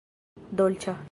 [0.61, 0.97] dolĉa